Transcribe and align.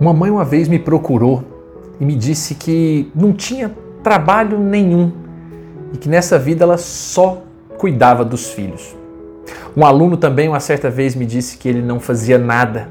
Uma 0.00 0.12
mãe 0.12 0.30
uma 0.30 0.44
vez 0.44 0.68
me 0.68 0.78
procurou 0.78 1.44
e 2.00 2.04
me 2.04 2.14
disse 2.14 2.54
que 2.54 3.10
não 3.14 3.32
tinha 3.32 3.74
trabalho 4.02 4.58
nenhum 4.58 5.12
e 5.92 5.98
que 5.98 6.08
nessa 6.08 6.38
vida 6.38 6.64
ela 6.64 6.78
só 6.78 7.42
cuidava 7.76 8.24
dos 8.24 8.50
filhos. 8.50 8.96
Um 9.76 9.84
aluno 9.84 10.16
também 10.16 10.48
uma 10.48 10.60
certa 10.60 10.90
vez 10.90 11.14
me 11.14 11.24
disse 11.26 11.56
que 11.56 11.68
ele 11.68 11.82
não 11.82 12.00
fazia 12.00 12.38
nada, 12.38 12.88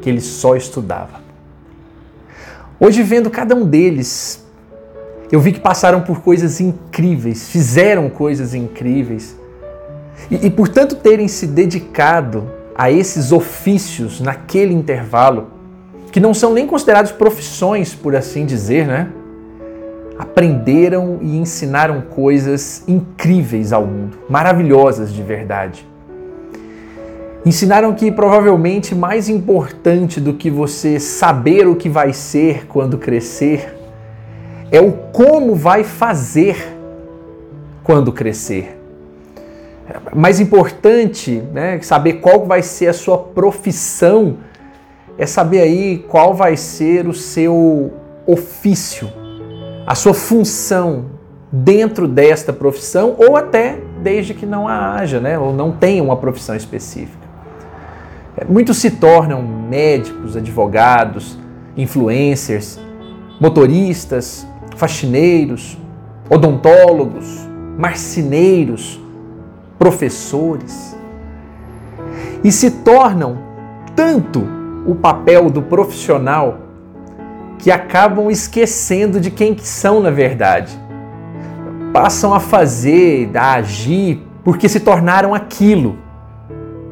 que 0.00 0.08
ele 0.08 0.20
só 0.20 0.56
estudava. 0.56 1.20
Hoje, 2.78 3.02
vendo 3.02 3.30
cada 3.30 3.54
um 3.54 3.66
deles, 3.66 4.46
eu 5.30 5.40
vi 5.40 5.52
que 5.52 5.60
passaram 5.60 6.00
por 6.00 6.20
coisas 6.20 6.60
incríveis, 6.60 7.48
fizeram 7.48 8.08
coisas 8.08 8.54
incríveis. 8.54 9.36
E, 10.30 10.46
e 10.46 10.50
por 10.50 10.68
tanto 10.68 10.96
terem 10.96 11.28
se 11.28 11.46
dedicado 11.46 12.50
a 12.74 12.90
esses 12.90 13.32
ofícios 13.32 14.20
naquele 14.20 14.72
intervalo, 14.72 15.48
que 16.10 16.20
não 16.20 16.34
são 16.34 16.52
nem 16.52 16.66
considerados 16.66 17.12
profissões, 17.12 17.94
por 17.94 18.16
assim 18.16 18.44
dizer, 18.44 18.86
né? 18.86 19.08
Aprenderam 20.18 21.18
e 21.22 21.36
ensinaram 21.38 22.00
coisas 22.00 22.84
incríveis 22.86 23.72
ao 23.72 23.86
mundo, 23.86 24.18
maravilhosas 24.28 25.12
de 25.12 25.22
verdade. 25.22 25.86
Ensinaram 27.44 27.94
que 27.94 28.12
provavelmente 28.12 28.94
mais 28.94 29.28
importante 29.28 30.20
do 30.20 30.34
que 30.34 30.50
você 30.50 31.00
saber 31.00 31.66
o 31.66 31.74
que 31.74 31.88
vai 31.88 32.12
ser 32.12 32.66
quando 32.66 32.98
crescer 32.98 33.76
é 34.70 34.80
o 34.80 34.92
como 34.92 35.54
vai 35.54 35.82
fazer 35.82 36.76
quando 37.82 38.12
crescer. 38.12 38.78
Mais 40.14 40.38
importante, 40.38 41.42
né, 41.52 41.80
saber 41.82 42.14
qual 42.14 42.44
vai 42.46 42.62
ser 42.62 42.88
a 42.88 42.92
sua 42.92 43.18
profissão, 43.18 44.36
é 45.20 45.26
saber 45.26 45.60
aí 45.60 45.98
qual 46.08 46.32
vai 46.32 46.56
ser 46.56 47.06
o 47.06 47.12
seu 47.12 47.92
ofício, 48.26 49.06
a 49.86 49.94
sua 49.94 50.14
função 50.14 51.10
dentro 51.52 52.08
desta 52.08 52.54
profissão 52.54 53.14
ou 53.18 53.36
até 53.36 53.80
desde 54.02 54.32
que 54.32 54.46
não 54.46 54.66
a 54.66 54.94
haja, 54.94 55.20
né, 55.20 55.38
ou 55.38 55.52
não 55.52 55.72
tenha 55.72 56.02
uma 56.02 56.16
profissão 56.16 56.56
específica. 56.56 57.28
Muitos 58.48 58.78
se 58.78 58.92
tornam 58.92 59.42
médicos, 59.42 60.38
advogados, 60.38 61.38
influencers, 61.76 62.80
motoristas, 63.38 64.46
faxineiros, 64.74 65.76
odontólogos, 66.30 67.46
marceneiros, 67.76 68.98
professores. 69.78 70.96
E 72.42 72.50
se 72.50 72.70
tornam 72.70 73.36
tanto 73.94 74.59
o 74.90 74.94
papel 74.94 75.50
do 75.50 75.62
profissional 75.62 76.58
que 77.58 77.70
acabam 77.70 78.30
esquecendo 78.30 79.20
de 79.20 79.30
quem 79.30 79.54
que 79.54 79.66
são 79.66 80.00
na 80.00 80.10
verdade. 80.10 80.78
Passam 81.92 82.32
a 82.32 82.40
fazer, 82.40 83.30
a 83.36 83.54
agir 83.54 84.26
porque 84.42 84.68
se 84.68 84.80
tornaram 84.80 85.34
aquilo 85.34 85.98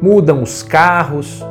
Mudam 0.00 0.44
os 0.44 0.62
carros, 0.62 1.44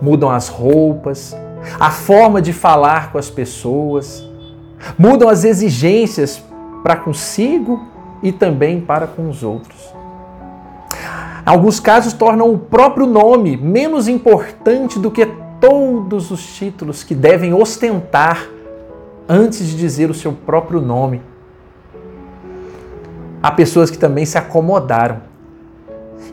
mudam 0.00 0.30
as 0.30 0.48
roupas, 0.48 1.36
a 1.78 1.90
forma 1.90 2.40
de 2.40 2.50
falar 2.50 3.12
com 3.12 3.18
as 3.18 3.28
pessoas, 3.28 4.26
mudam 4.98 5.28
as 5.28 5.44
exigências 5.44 6.42
para 6.82 6.96
consigo 6.96 7.86
e 8.22 8.32
também 8.32 8.80
para 8.80 9.06
com 9.06 9.28
os 9.28 9.42
outros. 9.42 9.92
Alguns 11.44 11.78
casos 11.78 12.14
tornam 12.14 12.50
o 12.50 12.58
próprio 12.58 13.04
nome 13.04 13.54
menos 13.54 14.08
importante 14.08 14.98
do 14.98 15.10
que 15.10 15.28
todos 15.60 16.30
os 16.30 16.54
títulos 16.54 17.04
que 17.04 17.14
devem 17.14 17.52
ostentar 17.52 18.48
antes 19.28 19.66
de 19.66 19.76
dizer 19.76 20.10
o 20.10 20.14
seu 20.14 20.32
próprio 20.32 20.80
nome. 20.80 21.22
Há 23.42 23.50
pessoas 23.50 23.90
que 23.90 23.98
também 23.98 24.24
se 24.24 24.36
acomodaram 24.36 25.22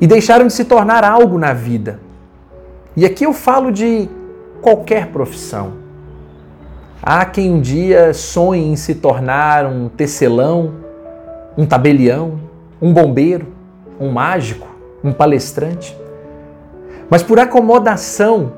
e 0.02 0.08
deixaram 0.08 0.48
de 0.48 0.54
se 0.54 0.66
tornar 0.66 1.04
algo 1.04 1.38
na 1.38 1.54
vida. 1.54 2.00
E 2.96 3.06
aqui 3.06 3.26
eu 3.26 3.34
falo 3.34 3.72
de 3.72 4.10
qualquer 4.62 5.08
profissão. 5.08 5.74
Há 7.02 7.24
quem 7.26 7.54
um 7.54 7.62
dia 7.62 8.14
sonhe 8.14 8.72
em 8.72 8.76
se 8.76 8.96
tornar 8.96 9.66
um 9.66 9.88
tecelão, 9.88 10.74
um 11.58 11.66
tabelião, 11.66 12.40
um 12.82 12.92
bombeiro, 12.92 13.48
um 14.00 14.10
mágico, 14.10 14.68
um 15.04 15.14
palestrante. 15.14 15.96
Mas 17.10 17.24
por 17.24 17.40
acomodação 17.40 18.54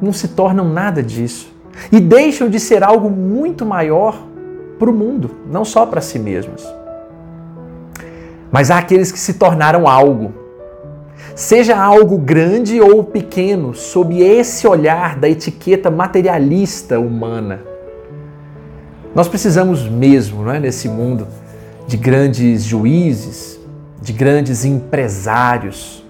não 0.00 0.12
se 0.12 0.28
tornam 0.28 0.68
nada 0.68 1.02
disso 1.02 1.52
e 1.90 2.00
deixam 2.00 2.48
de 2.48 2.58
ser 2.58 2.82
algo 2.82 3.10
muito 3.10 3.64
maior 3.64 4.20
para 4.78 4.90
o 4.90 4.92
mundo, 4.92 5.30
não 5.50 5.64
só 5.64 5.86
para 5.86 6.00
si 6.00 6.18
mesmos. 6.18 6.66
Mas 8.50 8.70
há 8.70 8.78
aqueles 8.78 9.12
que 9.12 9.18
se 9.18 9.34
tornaram 9.34 9.86
algo 9.86 10.32
Seja 11.38 11.76
algo 11.76 12.18
grande 12.18 12.80
ou 12.80 13.04
pequeno, 13.04 13.72
sob 13.72 14.20
esse 14.20 14.66
olhar 14.66 15.16
da 15.16 15.28
etiqueta 15.28 15.88
materialista 15.88 16.98
humana. 16.98 17.60
Nós 19.14 19.28
precisamos 19.28 19.88
mesmo, 19.88 20.42
não 20.42 20.52
é, 20.52 20.58
nesse 20.58 20.88
mundo, 20.88 21.28
de 21.86 21.96
grandes 21.96 22.64
juízes, 22.64 23.56
de 24.02 24.12
grandes 24.12 24.64
empresários. 24.64 26.04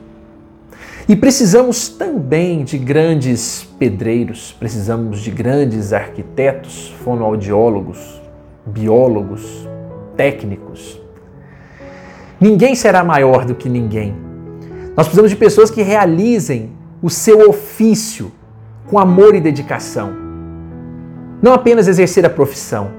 E 1.08 1.16
precisamos 1.16 1.88
também 1.88 2.62
de 2.64 2.76
grandes 2.76 3.66
pedreiros, 3.78 4.54
precisamos 4.58 5.20
de 5.20 5.30
grandes 5.30 5.92
arquitetos, 5.92 6.94
fonoaudiólogos, 7.02 8.20
biólogos, 8.66 9.66
técnicos. 10.16 11.00
Ninguém 12.38 12.74
será 12.74 13.02
maior 13.02 13.44
do 13.44 13.54
que 13.54 13.68
ninguém 13.68 14.28
nós 14.98 15.06
precisamos 15.06 15.30
de 15.30 15.36
pessoas 15.36 15.70
que 15.70 15.80
realizem 15.80 16.72
o 17.00 17.08
seu 17.08 17.48
ofício 17.48 18.32
com 18.88 18.98
amor 18.98 19.32
e 19.36 19.40
dedicação. 19.40 20.10
Não 21.40 21.54
apenas 21.54 21.86
exercer 21.86 22.26
a 22.26 22.28
profissão. 22.28 22.90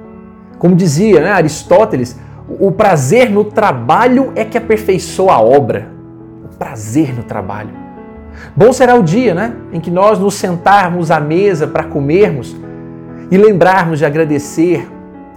Como 0.57 0.77
dizia 0.77 1.19
né, 1.19 1.29
Aristóteles, 1.29 2.17
o 2.47 2.71
prazer 2.71 3.29
no 3.29 3.43
trabalho 3.43 4.31
é 4.33 4.45
que 4.45 4.57
aperfeiçoa 4.57 5.33
a 5.33 5.41
obra. 5.41 5.91
O 6.45 6.55
prazer 6.55 7.13
no 7.13 7.23
trabalho. 7.23 7.71
Bom 8.56 8.73
será 8.73 8.95
o 8.95 9.03
dia 9.03 9.34
né, 9.34 9.53
em 9.72 9.79
que 9.79 9.91
nós 9.91 10.19
nos 10.19 10.35
sentarmos 10.35 11.12
à 11.12 11.19
mesa 11.19 11.67
para 11.67 11.84
comermos 11.84 12.56
e 13.31 13.38
lembrarmos 13.38 14.00
de 14.00 14.06
agradecer 14.06 14.88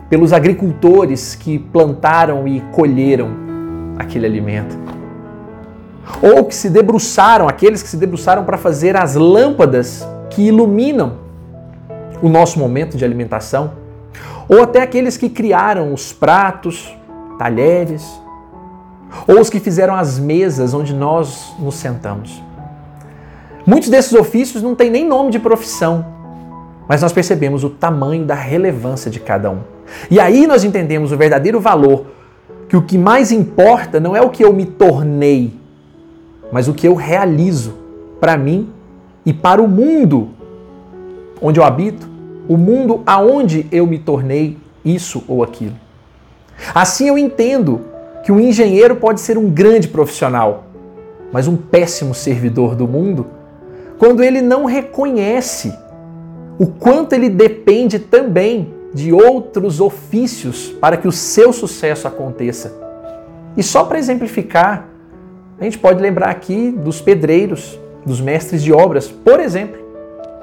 pelos 0.09 0.33
agricultores 0.33 1.35
que 1.35 1.59
plantaram 1.59 2.47
e 2.47 2.61
colheram 2.73 3.31
aquele 3.99 4.27
alimento. 4.27 4.77
Ou 6.21 6.45
que 6.45 6.55
se 6.55 6.69
debruçaram, 6.69 7.49
aqueles 7.49 7.83
que 7.83 7.89
se 7.89 7.97
debruçaram 7.97 8.45
para 8.45 8.59
fazer 8.59 8.97
as 8.97 9.15
lâmpadas 9.15 10.07
que 10.31 10.43
iluminam 10.43 11.15
o 12.21 12.29
nosso 12.29 12.59
momento 12.59 12.97
de 12.97 13.05
alimentação, 13.05 13.73
ou 14.49 14.63
até 14.63 14.83
aqueles 14.83 15.17
que 15.17 15.29
criaram 15.29 15.93
os 15.93 16.13
pratos, 16.13 16.95
talheres, 17.39 18.05
ou 19.27 19.41
os 19.41 19.51
que 19.51 19.61
fizeram 19.61 19.95
as 19.95 20.19
mesas 20.19 20.75
onde 20.75 20.95
nós 20.95 21.55
nos 21.59 21.75
sentamos. 21.75 22.43
Muitos 23.65 23.89
desses 23.89 24.13
ofícios 24.13 24.63
não 24.63 24.75
têm 24.75 24.91
nem 24.91 25.07
nome 25.07 25.31
de 25.31 25.39
profissão, 25.39 26.05
mas 26.89 27.01
nós 27.01 27.13
percebemos 27.13 27.63
o 27.63 27.71
tamanho 27.71 28.25
da 28.25 28.35
relevância 28.35 29.11
de 29.11 29.21
cada 29.21 29.51
um. 29.51 29.61
E 30.11 30.19
aí 30.19 30.47
nós 30.47 30.65
entendemos 30.65 31.13
o 31.13 31.17
verdadeiro 31.17 31.61
valor, 31.61 32.07
que 32.69 32.77
o 32.77 32.83
que 32.83 32.99
mais 32.99 33.31
importa 33.31 34.01
não 34.01 34.17
é 34.17 34.21
o 34.21 34.31
que 34.31 34.45
eu 34.45 34.53
me 34.53 34.67
tornei, 34.67 35.53
mas 36.51 36.67
o 36.69 36.75
que 36.75 36.89
eu 36.89 36.95
realizo 36.95 37.75
para 38.21 38.37
mim 38.37 38.71
e 39.25 39.33
para 39.33 39.63
o 39.63 39.69
mundo 39.69 40.31
onde 41.41 41.61
eu 41.61 41.65
habito, 41.65 42.09
o 42.49 42.57
mundo 42.57 43.03
aonde 43.07 43.67
eu 43.71 43.87
me 43.87 43.99
tornei 43.99 44.59
isso 44.85 45.23
ou 45.29 45.43
aquilo. 45.43 45.75
Assim 46.75 47.09
eu 47.09 47.19
entendo 47.19 47.81
que 48.25 48.31
um 48.31 48.39
engenheiro 48.39 48.97
pode 48.97 49.21
ser 49.21 49.37
um 49.37 49.51
grande 49.51 49.89
profissional, 49.89 50.65
mas 51.33 51.49
um 51.49 51.57
péssimo 51.57 52.15
servidor 52.15 52.75
do 52.75 52.87
mundo 52.87 53.27
quando 54.03 54.25
ele 54.25 54.43
não 54.43 54.65
reconhece 54.65 55.73
o 56.59 56.67
quanto 56.67 57.13
ele 57.13 57.29
depende 57.29 58.01
também 58.01 58.75
de 58.93 59.13
outros 59.13 59.81
ofícios 59.81 60.75
para 60.81 60.97
que 60.97 61.07
o 61.07 61.13
seu 61.13 61.53
sucesso 61.53 62.09
aconteça. 62.09 62.75
E 63.57 63.63
só 63.63 63.85
para 63.85 64.01
exemplificar, 64.01 64.89
a 65.57 65.63
gente 65.63 65.79
pode 65.79 66.03
lembrar 66.03 66.31
aqui 66.31 66.73
dos 66.73 67.01
pedreiros, 67.01 67.79
dos 68.05 68.21
mestres 68.21 68.61
de 68.61 68.73
obras, 68.73 69.07
por 69.07 69.39
exemplo, 69.39 69.81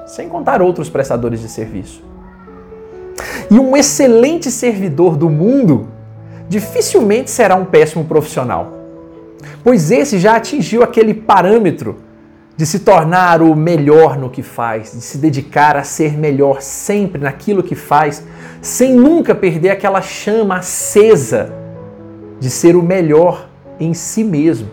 sem 0.06 0.26
contar 0.26 0.62
outros 0.62 0.88
prestadores 0.88 1.42
de 1.42 1.48
serviço. 1.50 2.02
E 3.50 3.58
um 3.58 3.76
excelente 3.76 4.50
servidor 4.50 5.18
do 5.18 5.28
mundo 5.28 5.86
dificilmente 6.48 7.30
será 7.30 7.56
um 7.56 7.66
péssimo 7.66 8.06
profissional, 8.06 8.72
pois 9.62 9.90
esse 9.90 10.18
já 10.18 10.36
atingiu 10.36 10.82
aquele 10.82 11.12
parâmetro 11.12 12.08
de 12.60 12.66
se 12.66 12.80
tornar 12.80 13.40
o 13.40 13.56
melhor 13.56 14.18
no 14.18 14.28
que 14.28 14.42
faz, 14.42 14.92
de 14.92 15.00
se 15.00 15.16
dedicar 15.16 15.78
a 15.78 15.82
ser 15.82 16.18
melhor 16.18 16.60
sempre 16.60 17.18
naquilo 17.18 17.62
que 17.62 17.74
faz, 17.74 18.22
sem 18.60 18.92
nunca 18.92 19.34
perder 19.34 19.70
aquela 19.70 20.02
chama 20.02 20.58
acesa 20.58 21.54
de 22.38 22.50
ser 22.50 22.76
o 22.76 22.82
melhor 22.82 23.48
em 23.80 23.94
si 23.94 24.22
mesmo, 24.22 24.68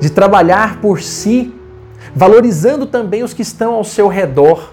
de 0.00 0.10
trabalhar 0.10 0.80
por 0.80 1.00
si, 1.00 1.54
valorizando 2.12 2.86
também 2.86 3.22
os 3.22 3.32
que 3.32 3.42
estão 3.42 3.74
ao 3.74 3.84
seu 3.84 4.08
redor. 4.08 4.72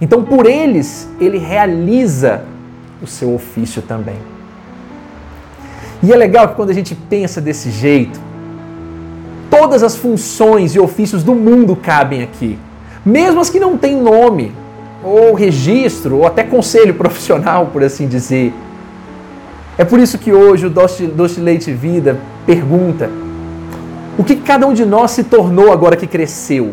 Então, 0.00 0.24
por 0.24 0.46
eles, 0.46 1.06
ele 1.20 1.36
realiza 1.36 2.42
o 3.02 3.06
seu 3.06 3.34
ofício 3.34 3.82
também. 3.82 4.16
E 6.02 6.10
é 6.10 6.16
legal 6.16 6.48
que 6.48 6.54
quando 6.54 6.70
a 6.70 6.74
gente 6.74 6.94
pensa 6.94 7.38
desse 7.38 7.70
jeito, 7.70 8.18
todas 9.52 9.82
as 9.82 9.94
funções 9.94 10.74
e 10.74 10.80
ofícios 10.80 11.22
do 11.22 11.34
mundo 11.34 11.76
cabem 11.76 12.22
aqui, 12.22 12.58
mesmo 13.04 13.38
as 13.38 13.50
que 13.50 13.60
não 13.60 13.76
têm 13.76 13.94
nome, 14.00 14.50
ou 15.04 15.34
registro, 15.34 16.16
ou 16.16 16.26
até 16.26 16.42
conselho 16.42 16.94
profissional, 16.96 17.66
por 17.66 17.84
assim 17.84 18.08
dizer. 18.08 18.54
É 19.76 19.84
por 19.84 20.00
isso 20.00 20.16
que 20.16 20.32
hoje 20.32 20.64
o 20.64 20.70
Doce, 20.70 21.06
Doce 21.06 21.38
Leite 21.38 21.70
Vida 21.70 22.18
pergunta: 22.46 23.10
o 24.16 24.24
que 24.24 24.36
cada 24.36 24.66
um 24.66 24.72
de 24.72 24.86
nós 24.86 25.10
se 25.10 25.24
tornou 25.24 25.70
agora 25.70 25.96
que 25.96 26.06
cresceu? 26.06 26.72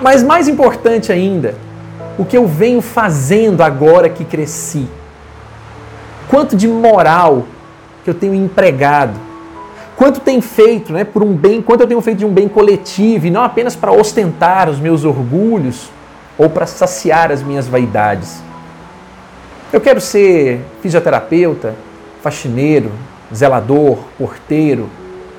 Mas 0.00 0.22
mais 0.22 0.46
importante 0.46 1.10
ainda, 1.10 1.56
o 2.16 2.24
que 2.24 2.36
eu 2.36 2.46
venho 2.46 2.80
fazendo 2.80 3.60
agora 3.60 4.08
que 4.08 4.24
cresci? 4.24 4.86
Quanto 6.28 6.54
de 6.54 6.68
moral 6.68 7.44
que 8.04 8.10
eu 8.10 8.14
tenho 8.14 8.34
empregado? 8.34 9.27
Quanto 9.98 10.20
tem 10.20 10.40
feito, 10.40 10.92
né, 10.92 11.02
por 11.02 11.24
um 11.24 11.34
bem, 11.34 11.60
quanto 11.60 11.80
eu 11.80 11.86
tenho 11.88 12.00
feito 12.00 12.18
de 12.18 12.24
um 12.24 12.32
bem 12.32 12.46
coletivo 12.46 13.26
e 13.26 13.32
não 13.32 13.42
apenas 13.42 13.74
para 13.74 13.90
ostentar 13.90 14.70
os 14.70 14.78
meus 14.78 15.04
orgulhos 15.04 15.90
ou 16.38 16.48
para 16.48 16.66
saciar 16.66 17.32
as 17.32 17.42
minhas 17.42 17.66
vaidades? 17.66 18.40
Eu 19.72 19.80
quero 19.80 20.00
ser 20.00 20.60
fisioterapeuta, 20.80 21.74
faxineiro, 22.22 22.92
zelador, 23.34 23.98
porteiro, 24.16 24.88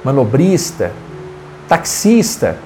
manobrista, 0.04 0.92
taxista, 1.70 2.58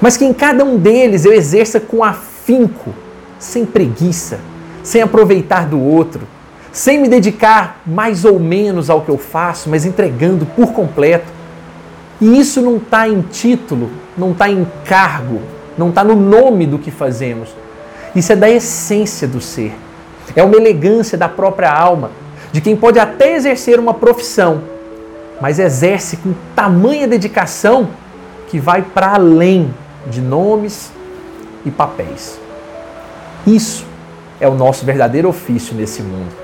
mas 0.00 0.16
que 0.16 0.24
em 0.24 0.32
cada 0.32 0.64
um 0.64 0.78
deles 0.78 1.24
eu 1.24 1.32
exerça 1.32 1.80
com 1.80 2.04
afinco, 2.04 2.94
sem 3.40 3.66
preguiça, 3.66 4.38
sem 4.84 5.02
aproveitar 5.02 5.66
do 5.66 5.80
outro, 5.80 6.28
sem 6.74 6.98
me 6.98 7.08
dedicar 7.08 7.80
mais 7.86 8.24
ou 8.24 8.40
menos 8.40 8.90
ao 8.90 9.02
que 9.02 9.08
eu 9.08 9.16
faço, 9.16 9.70
mas 9.70 9.86
entregando 9.86 10.44
por 10.44 10.72
completo. 10.72 11.32
E 12.20 12.36
isso 12.38 12.60
não 12.60 12.78
está 12.78 13.08
em 13.08 13.22
título, 13.22 13.88
não 14.18 14.32
está 14.32 14.50
em 14.50 14.66
cargo, 14.84 15.40
não 15.78 15.90
está 15.90 16.02
no 16.02 16.16
nome 16.16 16.66
do 16.66 16.76
que 16.76 16.90
fazemos. 16.90 17.54
Isso 18.14 18.32
é 18.32 18.36
da 18.36 18.50
essência 18.50 19.28
do 19.28 19.40
ser. 19.40 19.72
É 20.34 20.42
uma 20.42 20.56
elegância 20.56 21.16
da 21.16 21.28
própria 21.28 21.72
alma, 21.72 22.10
de 22.50 22.60
quem 22.60 22.74
pode 22.74 22.98
até 22.98 23.36
exercer 23.36 23.78
uma 23.78 23.94
profissão, 23.94 24.62
mas 25.40 25.60
exerce 25.60 26.16
com 26.16 26.34
tamanha 26.56 27.06
dedicação 27.06 27.88
que 28.48 28.58
vai 28.58 28.82
para 28.82 29.14
além 29.14 29.72
de 30.08 30.20
nomes 30.20 30.90
e 31.64 31.70
papéis. 31.70 32.36
Isso 33.46 33.86
é 34.40 34.48
o 34.48 34.54
nosso 34.54 34.84
verdadeiro 34.84 35.28
ofício 35.28 35.76
nesse 35.76 36.02
mundo. 36.02 36.43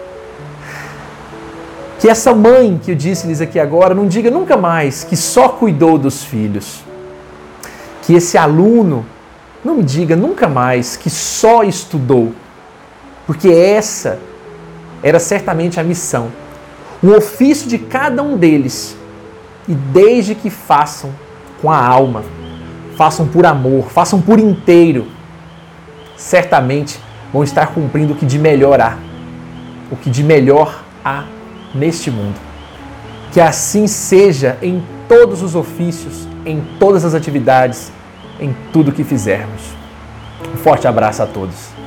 Que 2.01 2.09
essa 2.09 2.35
mãe 2.35 2.81
que 2.83 2.93
eu 2.93 2.95
disse-lhes 2.95 3.43
aqui 3.43 3.61
agora 3.61 3.95
não 3.95 4.09
diga 4.09 4.31
nunca 4.31 4.57
mais 4.57 5.05
que 5.05 5.15
só 5.15 5.51
cuidou 5.51 5.99
dos 5.99 6.25
filhos. 6.25 6.81
Que 8.01 8.15
esse 8.15 8.39
aluno 8.39 9.05
não 9.63 9.83
diga 9.83 10.17
nunca 10.17 10.49
mais 10.49 10.97
que 10.97 11.11
só 11.11 11.63
estudou. 11.63 12.33
Porque 13.27 13.51
essa 13.51 14.19
era 15.03 15.19
certamente 15.19 15.79
a 15.79 15.83
missão, 15.83 16.33
o 17.03 17.11
ofício 17.11 17.69
de 17.69 17.77
cada 17.77 18.23
um 18.23 18.35
deles. 18.35 18.97
E 19.69 19.75
desde 19.75 20.35
que 20.35 20.49
façam 20.49 21.11
com 21.61 21.71
a 21.71 21.79
alma, 21.79 22.25
façam 22.97 23.29
por 23.29 23.45
amor, 23.45 23.91
façam 23.91 24.23
por 24.23 24.39
inteiro, 24.39 25.07
certamente 26.17 26.99
vão 27.31 27.45
estar 27.45 27.75
cumprindo 27.75 28.15
o 28.15 28.17
que 28.17 28.25
de 28.25 28.39
melhor 28.39 28.81
há, 28.81 28.97
o 29.91 29.97
que 29.97 30.09
de 30.09 30.25
melhor 30.25 30.83
há 31.05 31.25
neste 31.75 32.11
mundo. 32.11 32.39
Que 33.33 33.41
assim 33.41 33.87
seja 33.87 34.59
em 34.61 34.83
todos 35.09 35.43
os 35.43 35.55
ofícios, 35.55 36.27
em 36.45 36.63
todas 36.79 37.05
as 37.05 37.15
atividades, 37.15 37.93
em 38.41 38.55
tudo 38.73 38.93
que 38.93 39.05
fizermos. 39.05 39.63
Um 40.53 40.57
forte 40.57 40.87
abraço 40.87 41.23
a 41.23 41.27
todos. 41.27 41.80